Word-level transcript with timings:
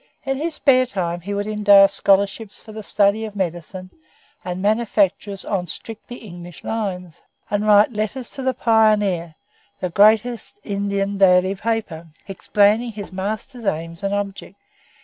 In 0.23 0.37
his 0.37 0.55
spare 0.55 0.87
time 0.87 1.21
he 1.21 1.31
would 1.31 1.45
endow 1.45 1.85
scholarships 1.85 2.59
for 2.59 2.71
the 2.71 2.81
study 2.81 3.23
of 3.23 3.35
medicine 3.35 3.91
and 4.43 4.59
manufactures 4.59 5.45
on 5.45 5.67
strictly 5.67 6.15
English 6.17 6.63
lines, 6.63 7.21
and 7.51 7.67
write 7.67 7.91
letters 7.93 8.31
to 8.31 8.41
the 8.41 8.55
"Pioneer", 8.55 9.35
the 9.79 9.91
greatest 9.91 10.59
Indian 10.63 11.19
daily 11.19 11.53
paper, 11.53 12.07
explaining 12.27 12.93
his 12.93 13.11
master's 13.13 13.65
aims 13.65 14.01
and 14.01 14.11
objects. 14.15 14.59